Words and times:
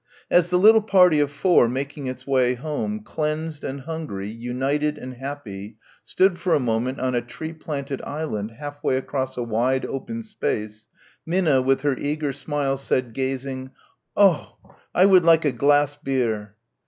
As 0.31 0.49
the 0.49 0.57
little 0.57 0.81
party 0.81 1.19
of 1.19 1.29
four 1.31 1.69
making 1.69 2.07
its 2.07 2.25
way 2.25 2.55
home, 2.55 3.01
cleansed 3.01 3.63
and 3.63 3.81
hungry, 3.81 4.27
united 4.27 4.97
and 4.97 5.13
happy, 5.13 5.77
stood 6.03 6.39
for 6.39 6.55
a 6.55 6.59
moment 6.59 6.99
on 6.99 7.13
a 7.13 7.21
tree 7.21 7.53
planted 7.53 8.01
island 8.01 8.49
half 8.49 8.83
way 8.83 8.97
across 8.97 9.37
a 9.37 9.43
wide 9.43 9.85
open 9.85 10.23
space, 10.23 10.87
Minna 11.23 11.61
with 11.61 11.81
her 11.81 11.95
eager 11.95 12.33
smile 12.33 12.77
said, 12.77 13.13
gazing, 13.13 13.69
"Oh, 14.17 14.55
I 14.95 15.05
would 15.05 15.23
like 15.23 15.45
a 15.45 15.51
glass 15.51 15.95
Bier." 15.97 16.55